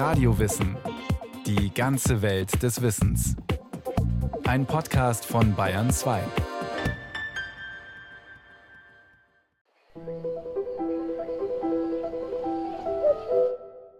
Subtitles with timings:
[0.00, 0.78] Radiowissen.
[1.44, 3.36] Die ganze Welt des Wissens.
[4.44, 6.22] Ein Podcast von Bayern 2.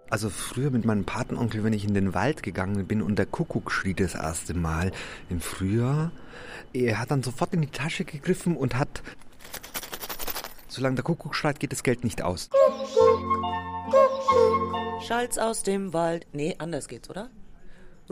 [0.08, 3.70] Also früher mit meinem Patenonkel, wenn ich in den Wald gegangen bin und der Kuckuck
[3.70, 4.92] schrie das erste Mal
[5.28, 6.12] im Frühjahr,
[6.72, 9.02] er hat dann sofort in die Tasche gegriffen und hat,
[10.66, 12.48] solange der Kuckuck schreit, geht das Geld nicht aus.
[15.06, 16.26] Schallt's aus dem Wald.
[16.32, 17.30] Nee, anders geht's, oder?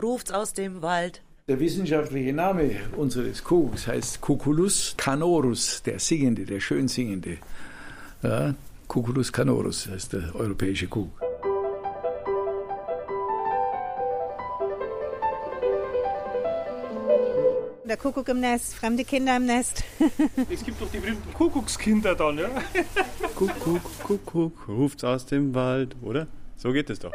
[0.01, 1.21] Ruft's aus dem Wald.
[1.47, 7.37] Der wissenschaftliche Name unseres Kuckucks heißt Cuculus canorus, der Singende, der schön Singende.
[8.23, 8.55] Ja,
[8.87, 11.21] Cuculus canorus heißt der europäische Kuckuck.
[17.85, 19.83] Der Kuckuck im Nest, fremde Kinder im Nest.
[20.51, 22.49] es gibt doch die berühmten Kuckuckskinder dann, ja?
[23.35, 26.27] Kuckuck, Kuckuck, ruft's aus dem Wald, oder?
[26.59, 27.13] So geht es doch.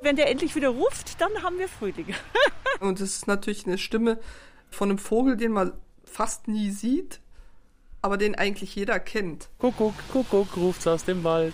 [0.00, 2.14] Wenn der endlich wieder ruft, dann haben wir Frühling.
[2.80, 4.18] Und es ist natürlich eine Stimme
[4.70, 7.20] von einem Vogel, den man fast nie sieht,
[8.00, 9.50] aber den eigentlich jeder kennt.
[9.58, 11.52] Kuckuck, Kuckuck, ruft's aus dem Wald.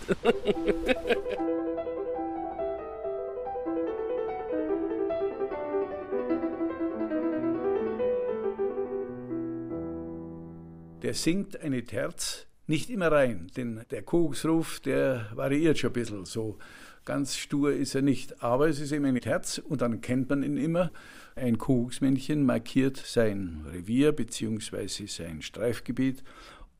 [11.03, 16.25] der singt eine Terz nicht immer rein, denn der Kuckucksruf, der variiert schon ein bisschen
[16.25, 16.59] so.
[17.05, 20.43] Ganz stur ist er nicht, aber es ist eben eine Terz und dann kennt man
[20.43, 20.93] ihn immer.
[21.35, 25.07] Ein Kuckucksmännchen markiert sein Revier bzw.
[25.07, 26.23] sein Streifgebiet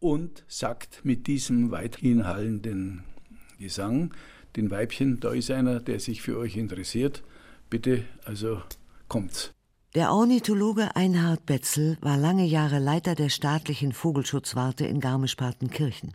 [0.01, 3.05] und sagt mit diesem weit hinhallenden
[3.59, 4.13] Gesang
[4.57, 7.23] den Weibchen, da ist einer, der sich für euch interessiert.
[7.71, 8.63] Bitte, also
[9.09, 9.53] kommt's.
[9.95, 16.13] Der Ornithologe Einhard Betzel war lange Jahre Leiter der staatlichen Vogelschutzwarte in Garmisch-Partenkirchen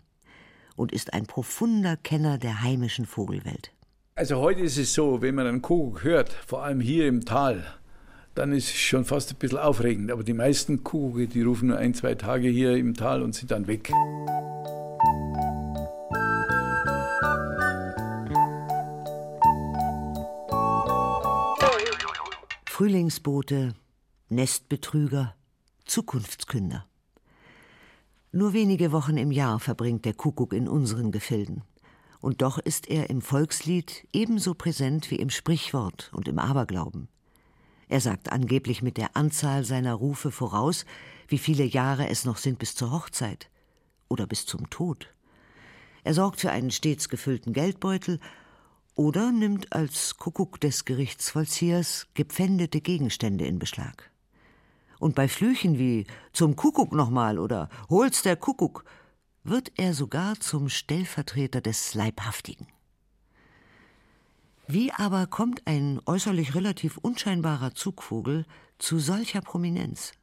[0.76, 3.72] und ist ein profunder Kenner der heimischen Vogelwelt.
[4.14, 7.66] Also heute ist es so, wenn man einen Kuckuck hört, vor allem hier im Tal,
[8.36, 10.12] dann ist es schon fast ein bisschen aufregend.
[10.12, 13.50] Aber die meisten Kuckucke, die rufen nur ein, zwei Tage hier im Tal und sind
[13.50, 13.92] dann weg.
[22.76, 23.76] Frühlingsbote,
[24.30, 25.36] Nestbetrüger,
[25.86, 26.88] Zukunftskünder.
[28.32, 31.62] Nur wenige Wochen im Jahr verbringt der Kuckuck in unseren Gefilden.
[32.20, 37.10] Und doch ist er im Volkslied ebenso präsent wie im Sprichwort und im Aberglauben.
[37.90, 40.88] Er sagt angeblich mit der Anzahl seiner Rufe voraus,
[41.28, 43.52] wie viele Jahre es noch sind bis zur Hochzeit
[44.10, 45.14] oder bis zum Tod.
[46.04, 48.20] Er sorgt für einen stets gefüllten Geldbeutel
[48.96, 54.12] oder nimmt als Kuckuck des Gerichtsvollziehers gepfändete Gegenstände in Beschlag.
[55.00, 58.86] Und bei Flüchen wie zum Kuckuck nochmal oder hol's der Kuckuck
[59.44, 62.68] wird er sogar zum Stellvertreter des Leibhaftigen.
[64.68, 68.46] Wie aber kommt ein äußerlich relativ unscheinbarer Zugvogel
[68.78, 70.14] zu solcher Prominenz?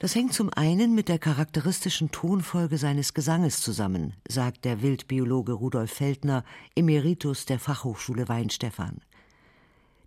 [0.00, 5.90] Das hängt zum einen mit der charakteristischen Tonfolge seines Gesanges zusammen, sagt der Wildbiologe Rudolf
[5.90, 6.42] Feldner,
[6.74, 9.02] Emeritus der Fachhochschule Weinstefan.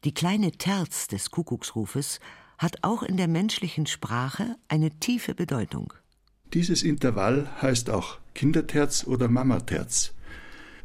[0.04, 2.20] Die kleine Terz des Kuckucksrufes
[2.58, 5.94] hat auch in der menschlichen Sprache eine tiefe Bedeutung.
[6.56, 10.16] Dieses Intervall heißt auch Kinderterz oder Mamaterz.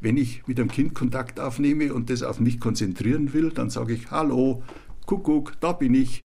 [0.02, 3.94] Wenn ich mit einem Kind Kontakt aufnehme und das auf mich konzentrieren will, dann sage
[3.94, 4.62] ich Hallo,
[5.06, 6.20] Kuckuck, da bin ich.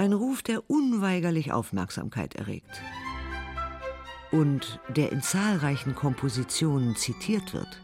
[0.00, 2.80] Ein Ruf, der unweigerlich Aufmerksamkeit erregt
[4.32, 7.82] und der in zahlreichen Kompositionen zitiert wird.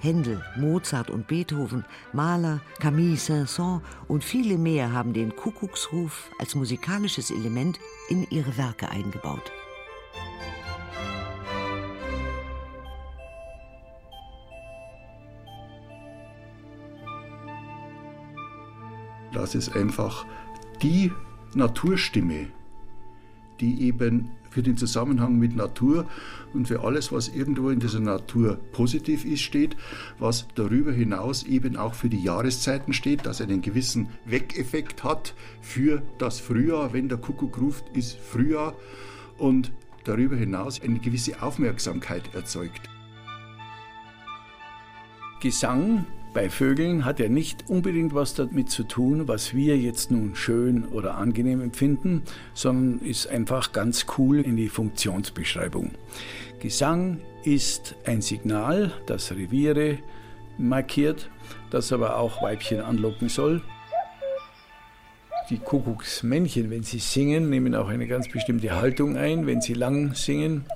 [0.00, 7.30] Händel, Mozart und Beethoven, Mahler, Camille Saint-Saëns und viele mehr haben den Kuckucksruf als musikalisches
[7.30, 7.78] Element
[8.08, 9.52] in ihre Werke eingebaut.
[19.38, 20.26] Das ist einfach
[20.82, 21.12] die
[21.54, 22.48] Naturstimme,
[23.60, 26.06] die eben für den Zusammenhang mit Natur
[26.54, 29.76] und für alles, was irgendwo in dieser Natur positiv ist, steht,
[30.18, 36.02] was darüber hinaus eben auch für die Jahreszeiten steht, dass einen gewissen Weckeffekt hat für
[36.18, 36.92] das Frühjahr.
[36.92, 38.74] Wenn der Kuckuck ruft, ist Frühjahr
[39.38, 39.70] und
[40.02, 42.90] darüber hinaus eine gewisse Aufmerksamkeit erzeugt.
[45.40, 50.34] Gesang bei Vögeln hat ja nicht unbedingt was damit zu tun, was wir jetzt nun
[50.34, 52.22] schön oder angenehm empfinden,
[52.54, 55.92] sondern ist einfach ganz cool in die Funktionsbeschreibung.
[56.60, 59.98] Gesang ist ein Signal, das Reviere
[60.58, 61.30] markiert,
[61.70, 63.62] das aber auch Weibchen anlocken soll.
[65.50, 70.14] Die Kuckucksmännchen, wenn sie singen, nehmen auch eine ganz bestimmte Haltung ein, wenn sie lang
[70.14, 70.66] singen.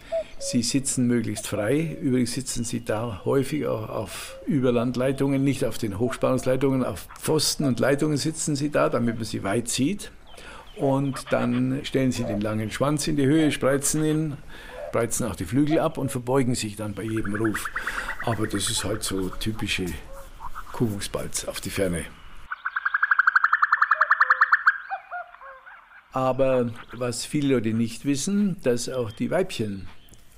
[0.45, 1.97] Sie sitzen möglichst frei.
[2.01, 7.79] Übrigens sitzen sie da häufig auch auf Überlandleitungen, nicht auf den Hochspannungsleitungen, auf Pfosten und
[7.79, 10.11] Leitungen sitzen sie da, damit man sie weit sieht.
[10.77, 14.37] Und dann stellen sie den langen Schwanz in die Höhe, spreizen ihn,
[14.89, 17.71] spreizen auch die Flügel ab und verbeugen sich dann bei jedem Ruf.
[18.25, 19.87] Aber das ist halt so typische
[20.73, 22.05] Kuckucksbalz auf die Ferne.
[26.11, 29.87] Aber was viele Leute nicht wissen, dass auch die Weibchen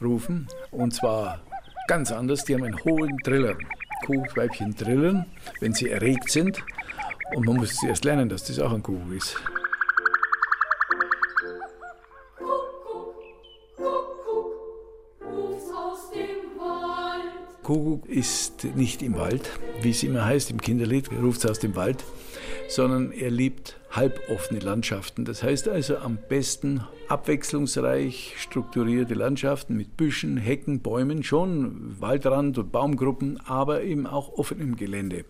[0.04, 0.48] rufen.
[0.70, 1.40] Und zwar
[1.88, 2.44] ganz anders.
[2.44, 3.56] Die haben einen hohen Triller.
[4.04, 5.26] Kuckucksweibchen trillern,
[5.60, 6.62] wenn sie erregt sind.
[7.34, 9.36] Und man muss erst lernen, dass das auch ein Kuckuck ist.
[17.62, 21.74] Kuckuck ist nicht im Wald, wie es immer heißt im Kinderlied, ruft es aus dem
[21.74, 22.04] Wald,
[22.68, 25.24] sondern er liebt halboffene Landschaften.
[25.24, 32.72] Das heißt also am besten abwechslungsreich strukturierte Landschaften mit Büschen, Hecken, Bäumen, schon Waldrand und
[32.72, 35.24] Baumgruppen, aber eben auch offenem Gelände.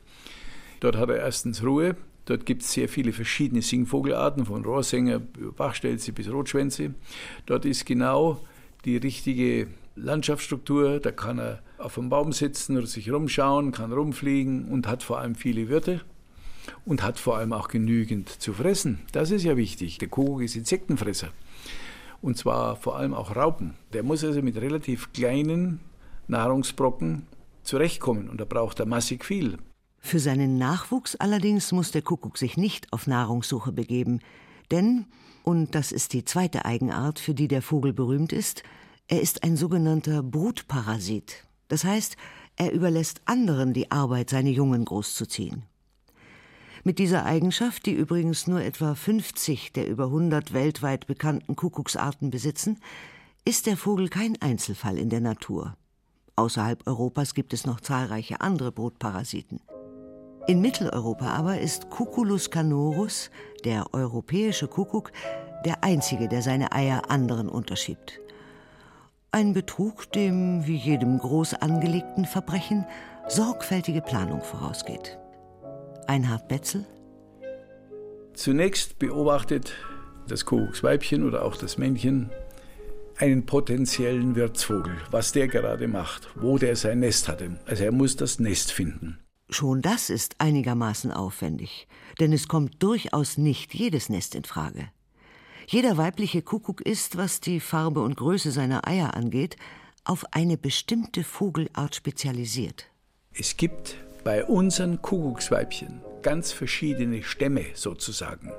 [0.80, 1.96] Dort hat er erstens Ruhe,
[2.26, 6.94] Dort gibt es sehr viele verschiedene Singvogelarten, von Rohrsänger Bachstelze bis Rotschwänze.
[7.44, 8.40] Dort ist genau
[8.86, 11.00] die richtige Landschaftsstruktur.
[11.00, 15.18] Da kann er auf einem Baum sitzen oder sich rumschauen, kann rumfliegen und hat vor
[15.18, 16.00] allem viele Wirte
[16.84, 19.00] und hat vor allem auch genügend zu fressen.
[19.12, 19.98] Das ist ja wichtig.
[19.98, 21.30] Der Kuckuck ist Insektenfresser.
[22.22, 23.74] Und zwar vor allem auch Raupen.
[23.92, 25.80] Der muss also mit relativ kleinen
[26.28, 27.26] Nahrungsbrocken
[27.62, 29.58] zurechtkommen und da braucht er massig viel.
[29.98, 34.20] Für seinen Nachwuchs allerdings muss der Kuckuck sich nicht auf Nahrungssuche begeben,
[34.70, 35.06] denn,
[35.42, 38.62] und das ist die zweite Eigenart, für die der Vogel berühmt ist,
[39.08, 41.44] er ist ein sogenannter Brutparasit.
[41.68, 42.16] Das heißt,
[42.56, 45.64] er überlässt anderen die Arbeit, seine Jungen großzuziehen.
[46.86, 52.78] Mit dieser Eigenschaft, die übrigens nur etwa 50 der über 100 weltweit bekannten Kuckucksarten besitzen,
[53.46, 55.78] ist der Vogel kein Einzelfall in der Natur.
[56.36, 59.60] Außerhalb Europas gibt es noch zahlreiche andere Brutparasiten.
[60.46, 63.30] In Mitteleuropa aber ist Cuculus canorus,
[63.64, 65.10] der europäische Kuckuck,
[65.64, 68.20] der einzige, der seine Eier anderen unterschiebt.
[69.30, 72.84] Ein Betrug, dem, wie jedem groß angelegten Verbrechen,
[73.26, 75.18] sorgfältige Planung vorausgeht.
[76.08, 76.86] Einhard Betzel?
[78.34, 79.72] Zunächst beobachtet
[80.28, 82.30] das Kuckucksweibchen oder auch das Männchen
[83.16, 87.58] einen potenziellen Wirtsvogel, was der gerade macht, wo der sein Nest hatte.
[87.66, 89.18] Also er muss das Nest finden.
[89.50, 91.86] Schon das ist einigermaßen aufwendig,
[92.18, 94.88] denn es kommt durchaus nicht jedes Nest in Frage.
[95.66, 99.56] Jeder weibliche Kuckuck ist, was die Farbe und Größe seiner Eier angeht,
[100.04, 102.86] auf eine bestimmte Vogelart spezialisiert.
[103.32, 108.50] Es gibt bei unseren Kuckucksweibchen ganz verschiedene Stämme sozusagen,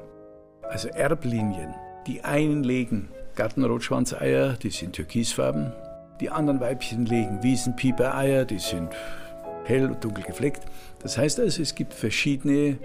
[0.69, 1.73] also Erblinien.
[2.05, 5.73] Die einen legen Gartenrotschwanzeier, die sind türkisfarben.
[6.21, 8.89] Die anderen Weibchen legen Wiesenpiepereier, die sind
[9.65, 10.61] hell und dunkel gefleckt.
[10.99, 12.77] Das heißt also, es gibt verschiedene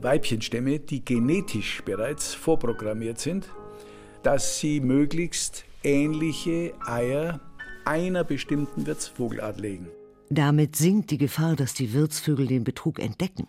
[0.00, 3.48] Weibchenstämme, die genetisch bereits vorprogrammiert sind,
[4.22, 7.40] dass sie möglichst ähnliche Eier
[7.86, 9.88] einer bestimmten Wirtsvogelart legen.
[10.28, 13.46] Damit sinkt die Gefahr, dass die Wirtsvögel den Betrug entdecken.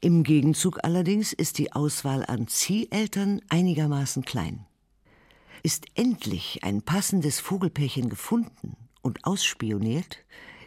[0.00, 4.66] Im Gegenzug allerdings ist die Auswahl an Zieheltern einigermaßen klein.
[5.62, 10.18] Ist endlich ein passendes Vogelpärchen gefunden und ausspioniert,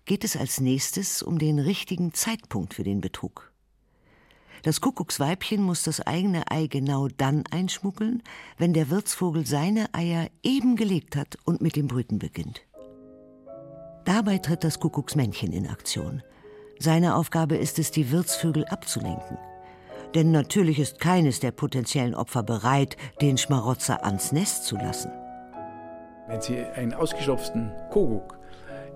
[0.06, 3.52] geht es als nächstes um den richtigen Zeitpunkt für den Betrug.
[4.64, 8.24] Das Kuckucksweibchen muss das eigene Ei genau dann einschmuggeln,
[8.58, 12.62] wenn der Wirtsvogel seine Eier eben gelegt hat und mit dem Brüten beginnt.
[14.06, 16.24] Dabei tritt das Kuckucksmännchen in Aktion.
[16.80, 19.38] Seine Aufgabe ist es, die Wirtsvögel abzulenken.
[20.14, 25.12] Denn natürlich ist keines der potenziellen Opfer bereit, den Schmarotzer ans Nest zu lassen.
[26.28, 28.38] Wenn Sie einen ausgestopften Kuckuck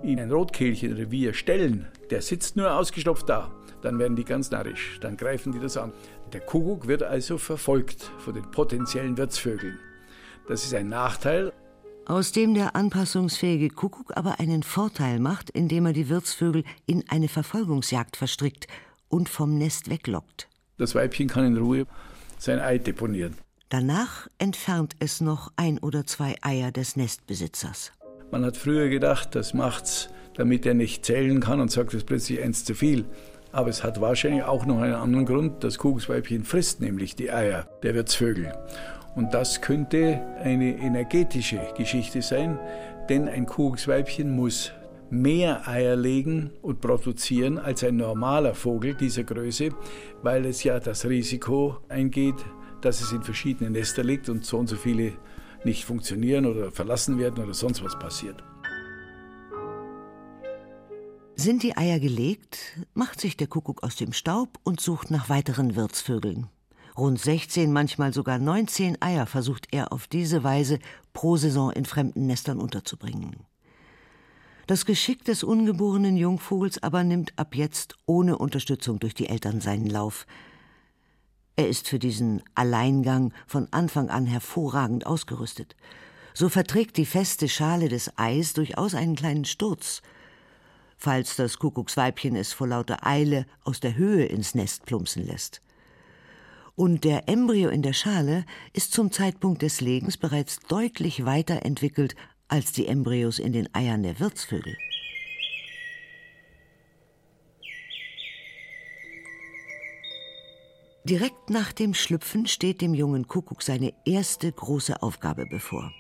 [0.04, 5.18] in ein Rotkehlchenrevier stellen, der sitzt nur ausgestopft da, dann werden die ganz narrisch, dann
[5.18, 5.94] greifen die das an.
[6.34, 9.80] Der Kuckuck wird also verfolgt von den potenziellen Wirtsvögeln.
[10.48, 11.54] Das ist ein Nachteil,
[12.08, 17.28] aus dem der anpassungsfähige Kuckuck aber einen Vorteil macht, indem er die Wirtsvögel in eine
[17.28, 18.68] Verfolgungsjagd verstrickt
[19.10, 20.48] und vom Nest weglockt.
[20.78, 21.86] Das Weibchen kann in Ruhe
[22.38, 23.36] sein Ei deponieren.
[23.70, 27.92] Danach entfernt es noch ein oder zwei Eier des Nestbesitzers.
[28.32, 32.06] Man hat früher gedacht, das macht's, damit er nicht zählen kann und sagt, es ist
[32.06, 33.06] plötzlich eins zu viel.
[33.52, 35.64] Aber es hat wahrscheinlich auch noch einen anderen Grund.
[35.64, 38.54] Das Kuckucksweibchen frisst nämlich die Eier der Wirtsvögel.
[39.18, 42.60] Und das könnte eine energetische Geschichte sein,
[43.10, 44.72] denn ein Kuckucksweibchen muss
[45.10, 49.72] mehr Eier legen und produzieren als ein normaler Vogel dieser Größe,
[50.22, 52.36] weil es ja das Risiko eingeht,
[52.82, 55.14] dass es in verschiedene Nester liegt und so und so viele
[55.64, 58.44] nicht funktionieren oder verlassen werden oder sonst was passiert.
[61.36, 62.60] Sind die Eier gelegt,
[62.94, 66.52] macht sich der Kuckuck aus dem Staub und sucht nach weiteren Wirtsvögeln.
[66.98, 70.80] Rund 16, manchmal sogar 19 Eier versucht er auf diese Weise
[71.14, 73.36] pro Saison in fremden Nestern unterzubringen.
[74.66, 79.86] Das Geschick des ungeborenen Jungvogels aber nimmt ab jetzt ohne Unterstützung durch die Eltern seinen
[79.86, 80.26] Lauf.
[81.56, 85.76] Er ist für diesen Alleingang von Anfang an hervorragend ausgerüstet.
[86.34, 90.02] So verträgt die feste Schale des Eis durchaus einen kleinen Sturz.
[90.98, 95.62] Falls das Kuckucksweibchen es vor lauter Eile aus der Höhe ins Nest plumpsen lässt
[96.78, 102.16] und der Embryo in der Schale ist zum Zeitpunkt des Legens bereits deutlich weiter entwickelt
[102.48, 104.78] als die Embryos in den Eiern der Wirtsvögel.
[111.04, 115.92] Direkt nach dem Schlüpfen steht dem jungen Kuckuck seine erste große Aufgabe bevor.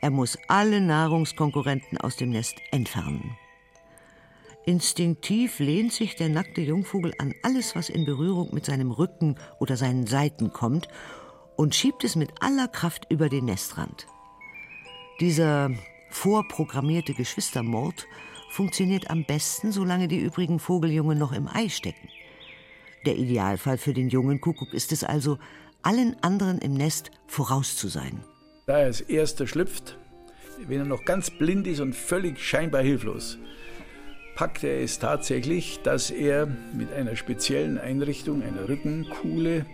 [0.00, 3.36] Er muss alle Nahrungskonkurrenten aus dem Nest entfernen.
[4.68, 9.78] Instinktiv lehnt sich der nackte Jungvogel an alles, was in Berührung mit seinem Rücken oder
[9.78, 10.88] seinen Seiten kommt,
[11.56, 14.06] und schiebt es mit aller Kraft über den Nestrand.
[15.20, 15.70] Dieser
[16.10, 18.06] vorprogrammierte Geschwistermord
[18.50, 22.10] funktioniert am besten, solange die übrigen Vogeljungen noch im Ei stecken.
[23.06, 25.38] Der Idealfall für den jungen Kuckuck ist es also,
[25.80, 28.22] allen anderen im Nest voraus zu sein.
[28.66, 29.96] Da er als erster schlüpft,
[30.66, 33.38] wenn er noch ganz blind ist und völlig scheinbar hilflos,
[34.38, 39.66] packt er es tatsächlich, dass er mit einer speziellen Einrichtung, einer Rückenkuhle,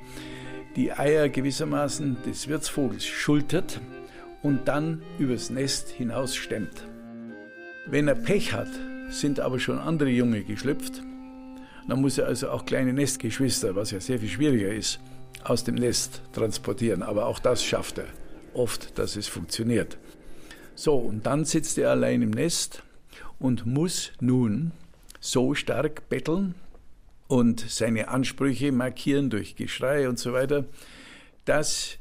[0.74, 3.78] die Eier gewissermaßen des Wirtsvogels schultert
[4.42, 6.88] und dann übers Nest hinaus stemmt.
[7.84, 8.70] Wenn er Pech hat,
[9.10, 11.02] sind aber schon andere Junge geschlüpft.
[11.86, 14.98] Dann muss er also auch kleine Nestgeschwister, was ja sehr viel schwieriger ist,
[15.42, 17.02] aus dem Nest transportieren.
[17.02, 18.06] Aber auch das schafft er
[18.54, 19.98] oft, dass es funktioniert.
[20.74, 22.82] So, und dann sitzt er allein im Nest
[23.44, 24.72] und muss nun
[25.20, 26.54] so stark betteln
[27.28, 30.64] und seine Ansprüche markieren durch Geschrei und so weiter,
[31.44, 31.98] dass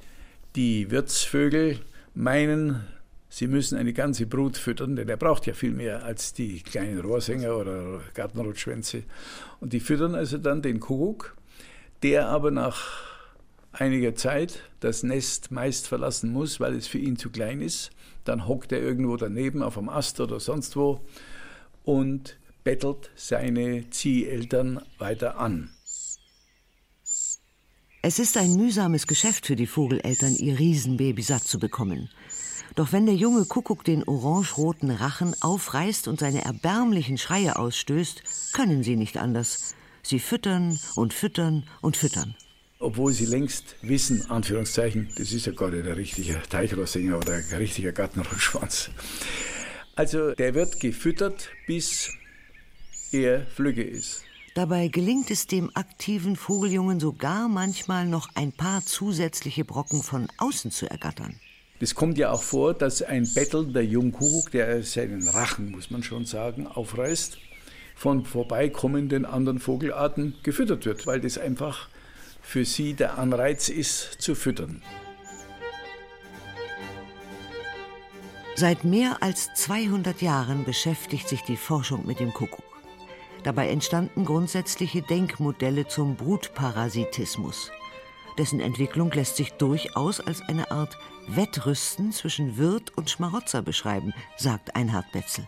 [0.55, 1.79] die Wirtsvögel
[2.15, 2.87] meinen,
[3.27, 7.01] sie müssen eine ganze Brut füttern, denn er braucht ja viel mehr als die kleinen
[7.01, 9.03] Rohrsänger oder Gartenrotschwänze.
[9.59, 11.35] Und die füttern also dann den Kuckuck,
[12.03, 13.03] der aber nach
[13.73, 17.91] einiger Zeit das Nest meist verlassen muss, weil es für ihn zu klein ist
[18.23, 21.01] dann hockt er irgendwo daneben auf einem Ast oder sonst wo
[21.83, 25.69] und bettelt seine Zieheltern weiter an.
[28.01, 32.09] Es ist ein mühsames Geschäft für die Vogeleltern, ihr Riesenbaby satt zu bekommen.
[32.75, 38.83] Doch wenn der junge Kuckuck den orangeroten Rachen aufreißt und seine erbärmlichen Schreie ausstößt, können
[38.83, 39.75] sie nicht anders.
[40.01, 42.35] Sie füttern und füttern und füttern
[42.83, 47.93] obwohl sie längst wissen, Anführungszeichen, das ist ja nicht der richtige Teichrossinger oder ein richtiger
[47.93, 48.89] Gartenrotschwanz.
[49.95, 52.09] Also der wird gefüttert, bis
[53.11, 54.23] er flügge ist.
[54.55, 60.71] Dabei gelingt es dem aktiven Vogeljungen sogar manchmal noch ein paar zusätzliche Brocken von außen
[60.71, 61.39] zu ergattern.
[61.79, 66.25] Es kommt ja auch vor, dass ein bettelnder Jungkuckuck, der seinen Rachen, muss man schon
[66.25, 67.37] sagen, aufreißt,
[67.95, 71.89] von vorbeikommenden anderen Vogelarten gefüttert wird, weil das einfach
[72.41, 74.81] für sie der Anreiz ist, zu füttern.
[78.55, 82.63] Seit mehr als 200 Jahren beschäftigt sich die Forschung mit dem Kuckuck.
[83.43, 87.71] Dabei entstanden grundsätzliche Denkmodelle zum Brutparasitismus.
[88.37, 94.75] Dessen Entwicklung lässt sich durchaus als eine Art Wettrüsten zwischen Wirt und Schmarotzer beschreiben, sagt
[94.75, 95.47] Einhard Betzel.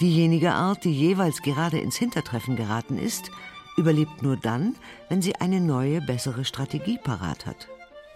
[0.00, 3.30] Diejenige Art, die jeweils gerade ins Hintertreffen geraten ist,
[3.76, 4.76] überlebt nur dann,
[5.08, 7.68] wenn sie eine neue, bessere Strategie parat hat.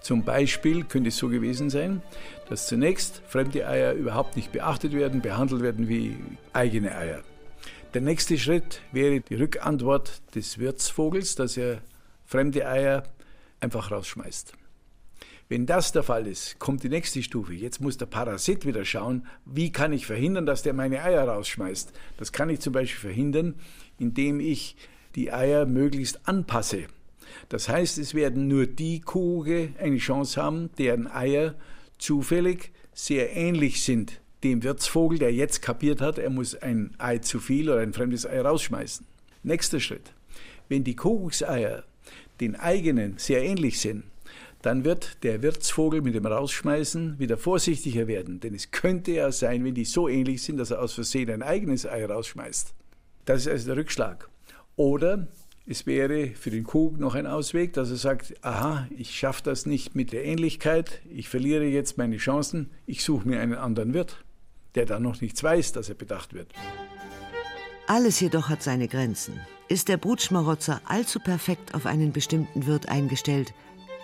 [0.07, 2.01] Zum Beispiel könnte es so gewesen sein,
[2.49, 6.15] dass zunächst fremde Eier überhaupt nicht beachtet werden, behandelt werden wie
[6.53, 7.25] eigene Eier.
[7.93, 11.81] Der nächste Schritt wäre die Rückantwort des Wirtsvogels, dass er
[12.25, 13.03] fremde Eier
[13.59, 14.53] einfach rausschmeißt.
[15.49, 17.55] Wenn das der Fall ist, kommt die nächste Stufe.
[17.55, 21.93] Jetzt muss der Parasit wieder schauen, wie kann ich verhindern, dass der meine Eier rausschmeißt.
[22.17, 23.57] Das kann ich zum Beispiel verhindern,
[23.99, 24.77] indem ich
[25.17, 26.87] die Eier möglichst anpasse.
[27.49, 31.55] Das heißt, es werden nur die Kuge eine Chance haben, deren Eier
[31.99, 37.41] zufällig sehr ähnlich sind dem Wirtsvogel, der jetzt kapiert hat, er muss ein Ei zu
[37.41, 39.07] viel oder ein fremdes Ei rausschmeißen.
[39.43, 40.13] Nächster Schritt.
[40.69, 41.85] Wenn die Kuckuckseier
[42.41, 44.05] den eigenen sehr ähnlich sind,
[44.63, 48.41] dann wird der Wirtsvogel mit dem Rausschmeißen wieder vorsichtiger werden.
[48.41, 51.43] Denn es könnte ja sein, wenn die so ähnlich sind, dass er aus Versehen ein
[51.43, 52.75] eigenes Ei rausschmeißt.
[53.27, 54.29] Das ist also der Rückschlag.
[54.77, 55.29] Oder
[55.67, 59.67] es wäre für den Kuckuck noch ein Ausweg, dass er sagt, aha, ich schaffe das
[59.67, 64.25] nicht mit der Ähnlichkeit, ich verliere jetzt meine Chancen, ich suche mir einen anderen Wirt,
[64.77, 66.53] der dann noch nichts weiß, dass er bedacht wird.
[67.89, 69.41] Alles jedoch hat seine Grenzen.
[69.69, 73.53] Ist der Brutschmarotzer allzu perfekt auf einen bestimmten Wirt eingestellt,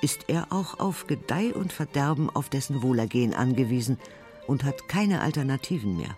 [0.00, 3.98] ist er auch auf Gedeih und Verderben auf dessen Wohlergehen angewiesen
[4.48, 6.16] und hat keine Alternativen mehr.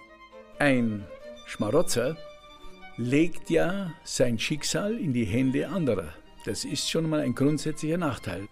[0.58, 1.04] Ein
[1.46, 2.16] Schmarotzer
[2.96, 6.12] legt ja sein Schicksal in die Hände anderer.
[6.44, 8.48] Das ist schon mal ein grundsätzlicher Nachteil.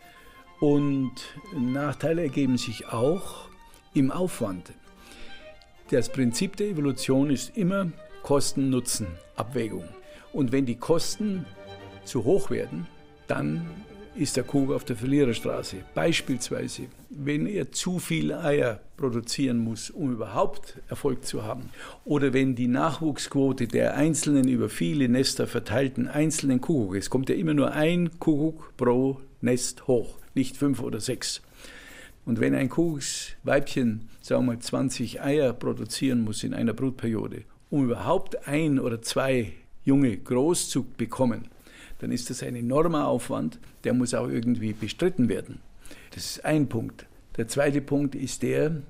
[0.61, 1.13] Und
[1.55, 3.49] Nachteile ergeben sich auch
[3.95, 4.73] im Aufwand.
[5.91, 7.91] Das Prinzip der Evolution ist immer
[8.23, 9.85] Kosten-Nutzen-Abwägung.
[10.33, 11.45] Und wenn die Kosten
[12.05, 12.87] zu hoch werden,
[13.27, 13.69] dann
[14.15, 15.77] ist der Kuh auf der Verliererstraße.
[15.95, 21.71] Beispielsweise, wenn er zu viele Eier produzieren muss, um überhaupt Erfolg zu haben,
[22.05, 27.35] oder wenn die Nachwuchsquote der einzelnen über viele Nester verteilten einzelnen Kuckuck, es kommt ja
[27.35, 31.43] immer nur ein Kuckuck pro Nest hoch, nicht fünf oder sechs.
[32.25, 37.85] Und wenn ein Kuckucksweibchen, sagen wir mal, 20 Eier produzieren muss in einer Brutperiode, um
[37.85, 39.53] überhaupt ein oder zwei
[39.85, 41.49] Junge groß zu bekommen,
[42.03, 45.61] dann ist das ein enormer Aufwand, der muss auch irgendwie bestritten werden.
[46.13, 47.07] Das ist ein Punkt.
[47.37, 48.83] Der zweite Punkt ist der,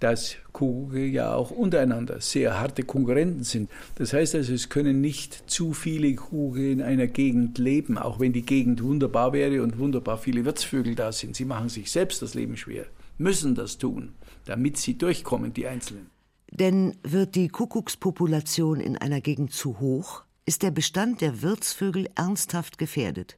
[0.00, 3.70] dass Kuckucke ja auch untereinander sehr harte Konkurrenten sind.
[3.96, 8.32] Das heißt also, es können nicht zu viele Kuckucke in einer Gegend leben, auch wenn
[8.32, 11.36] die Gegend wunderbar wäre und wunderbar viele Wirtsvögel da sind.
[11.36, 12.86] Sie machen sich selbst das Leben schwer,
[13.18, 14.14] müssen das tun,
[14.46, 16.06] damit sie durchkommen, die Einzelnen.
[16.50, 22.78] Denn wird die Kuckuckspopulation in einer Gegend zu hoch, ist der Bestand der Wirtsvögel ernsthaft
[22.78, 23.36] gefährdet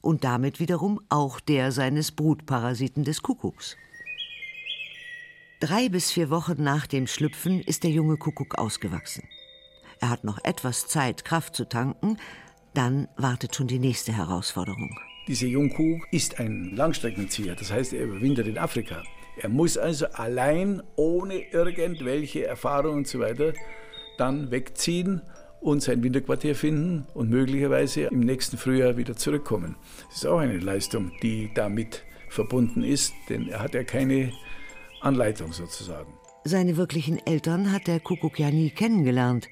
[0.00, 3.76] und damit wiederum auch der seines Brutparasiten des Kuckucks.
[5.58, 9.24] Drei bis vier Wochen nach dem Schlüpfen ist der junge Kuckuck ausgewachsen.
[10.00, 12.18] Er hat noch etwas Zeit, Kraft zu tanken,
[12.74, 14.96] dann wartet schon die nächste Herausforderung.
[15.26, 19.02] Dieser Jungkuckuck ist ein Langstreckenzieher, das heißt, er überwintert in Afrika.
[19.38, 23.24] Er muss also allein, ohne irgendwelche Erfahrungen und so
[24.18, 25.22] dann wegziehen
[25.66, 29.74] und sein Winterquartier finden und möglicherweise im nächsten Frühjahr wieder zurückkommen.
[30.08, 34.32] Das ist auch eine Leistung, die damit verbunden ist, denn er hat ja keine
[35.00, 36.12] Anleitung sozusagen.
[36.44, 39.48] Seine wirklichen Eltern hat der Kuckuck ja nie kennengelernt.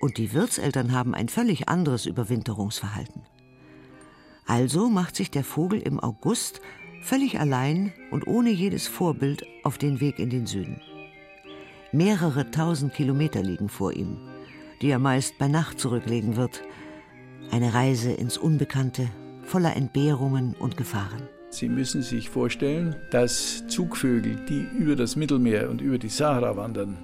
[0.00, 3.22] Und die Wirtseltern haben ein völlig anderes Überwinterungsverhalten.
[4.46, 6.60] Also macht sich der Vogel im August
[7.00, 10.82] völlig allein und ohne jedes Vorbild auf den Weg in den Süden.
[11.90, 14.27] Mehrere tausend Kilometer liegen vor ihm
[14.82, 16.62] die er meist bei Nacht zurücklegen wird.
[17.50, 19.08] Eine Reise ins Unbekannte,
[19.42, 21.28] voller Entbehrungen und Gefahren.
[21.50, 26.98] Sie müssen sich vorstellen, dass Zugvögel, die über das Mittelmeer und über die Sahara wandern,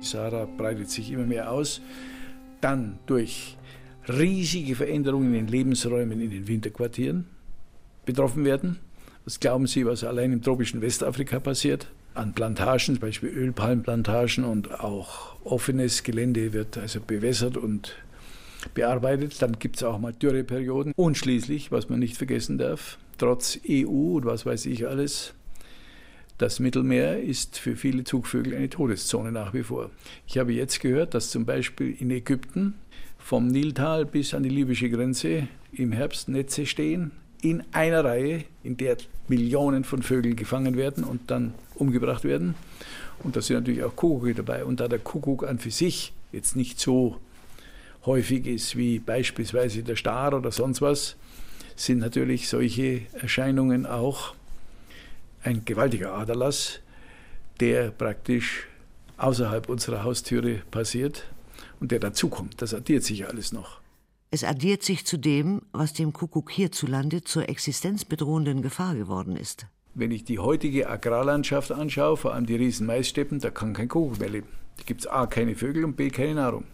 [0.00, 1.80] die Sahara breitet sich immer mehr aus,
[2.60, 3.56] dann durch
[4.08, 7.26] riesige Veränderungen in den Lebensräumen in den Winterquartieren
[8.04, 8.78] betroffen werden.
[9.24, 11.86] Was glauben Sie, was allein im tropischen Westafrika passiert?
[12.14, 17.94] An Plantagen, zum Beispiel Ölpalmplantagen und auch offenes Gelände wird also bewässert und
[18.74, 19.40] bearbeitet.
[19.40, 20.92] Dann gibt es auch mal Dürreperioden.
[20.96, 25.34] Und schließlich, was man nicht vergessen darf, trotz EU und was weiß ich alles,
[26.38, 29.90] das Mittelmeer ist für viele Zugvögel eine Todeszone nach wie vor.
[30.26, 32.74] Ich habe jetzt gehört, dass zum Beispiel in Ägypten
[33.18, 37.10] vom Niltal bis an die libysche Grenze im Herbst Netze stehen,
[37.42, 38.96] in einer Reihe, in der
[39.28, 42.54] Millionen von Vögeln gefangen werden und dann umgebracht werden.
[43.22, 44.64] Und da sind natürlich auch Kuckucke dabei.
[44.64, 47.18] Und da der Kuckuck an für sich jetzt nicht so
[48.06, 51.16] häufig ist wie beispielsweise der Star oder sonst was,
[51.76, 54.34] sind natürlich solche Erscheinungen auch
[55.42, 56.80] ein gewaltiger Aderlass,
[57.60, 58.66] der praktisch
[59.16, 61.24] außerhalb unserer Haustüre passiert
[61.78, 62.60] und der dazukommt.
[62.62, 63.80] Das addiert sich alles noch.
[64.30, 69.66] Es addiert sich zu dem, was dem Kuckuck hierzulande zur existenzbedrohenden Gefahr geworden ist.
[69.94, 74.20] Wenn ich die heutige Agrarlandschaft anschaue, vor allem die riesen Maissteppen, da kann kein Kuckuck
[74.20, 74.48] mehr leben.
[74.76, 76.64] Da gibt es A, keine Vögel und B, keine Nahrung.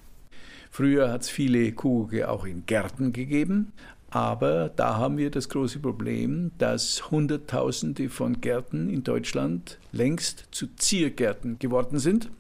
[0.70, 3.72] Früher hat es viele Kuckucke auch in Gärten gegeben,
[4.10, 10.66] aber da haben wir das große Problem, dass Hunderttausende von Gärten in Deutschland längst zu
[10.76, 12.30] Ziergärten geworden sind.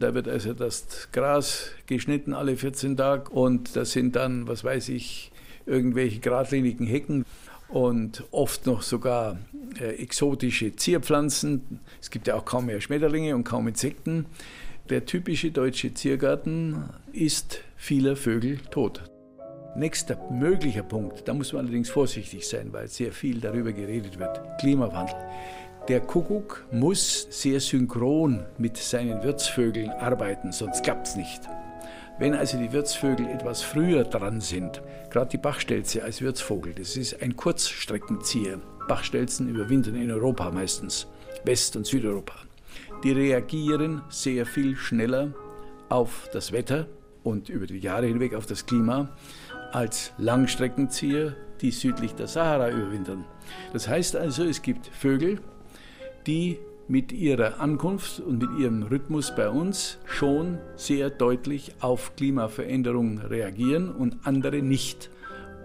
[0.00, 4.88] Da wird also das Gras geschnitten alle 14 Tage und das sind dann, was weiß
[4.88, 5.30] ich,
[5.66, 7.24] irgendwelche geradlinigen Hecken
[7.68, 9.38] und oft noch sogar
[9.80, 11.80] äh, exotische Zierpflanzen.
[12.00, 14.26] Es gibt ja auch kaum mehr Schmetterlinge und kaum Insekten.
[14.90, 19.02] Der typische deutsche Ziergarten ist vieler Vögel tot.
[19.76, 24.40] Nächster möglicher Punkt, da muss man allerdings vorsichtig sein, weil sehr viel darüber geredet wird,
[24.60, 25.16] Klimawandel.
[25.88, 31.40] Der Kuckuck muss sehr synchron mit seinen Wirtsvögeln arbeiten, sonst klappt es nicht.
[32.16, 37.20] Wenn also die Wirtsvögel etwas früher dran sind, gerade die Bachstelze als Wirtsvogel, das ist
[37.20, 38.60] ein Kurzstreckenzieher.
[38.86, 41.08] Bachstelzen überwintern in Europa meistens,
[41.44, 42.34] West- und Südeuropa.
[43.02, 45.34] Die reagieren sehr viel schneller
[45.88, 46.86] auf das Wetter
[47.24, 49.08] und über die Jahre hinweg auf das Klima
[49.72, 53.24] als Langstreckenzieher, die südlich der Sahara überwintern.
[53.72, 55.40] Das heißt also, es gibt Vögel,
[56.28, 63.18] die mit ihrer Ankunft und mit ihrem Rhythmus bei uns schon sehr deutlich auf Klimaveränderungen
[63.18, 65.10] reagieren und andere nicht.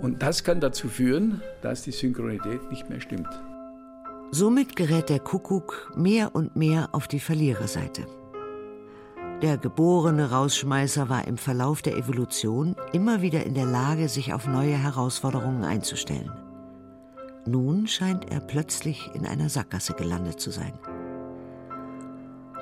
[0.01, 3.27] Und das kann dazu führen, dass die Synchronität nicht mehr stimmt.
[4.32, 8.05] Somit gerät der Kuckuck mehr und mehr auf die Verliererseite.
[9.41, 14.47] Der geborene Rausschmeißer war im Verlauf der Evolution immer wieder in der Lage, sich auf
[14.47, 16.32] neue Herausforderungen einzustellen.
[17.45, 20.73] Nun scheint er plötzlich in einer Sackgasse gelandet zu sein.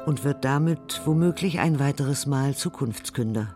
[0.08, 3.54] Und wird damit womöglich ein weiteres Mal Zukunftskünder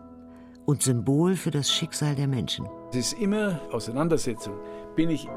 [0.65, 2.67] und Symbol für das Schicksal der Menschen.
[2.89, 4.55] Es ist immer Auseinandersetzung.
[4.97, 5.29] Bin ich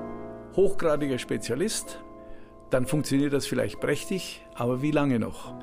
[0.57, 2.03] hochgradiger Spezialist,
[2.71, 5.55] dann funktioniert das vielleicht prächtig, aber wie lange noch?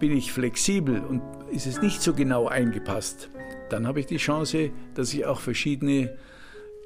[0.00, 1.22] Bin ich flexibel und
[1.52, 3.30] ist es nicht so genau eingepasst,
[3.68, 6.18] dann habe ich die Chance, dass ich auch verschiedene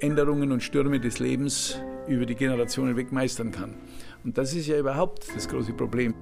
[0.01, 3.77] Änderungen und Stürme des Lebens über die Generationen weg meistern kann.
[4.25, 6.13] Und das ist ja überhaupt das große Problem.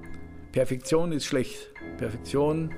[0.52, 1.70] Perfektion ist schlecht.
[1.96, 2.74] Perfektion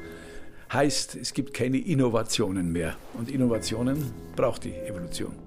[0.73, 2.97] heißt, es gibt keine Innovationen mehr.
[3.15, 5.44] Und Innovationen braucht die Evolution.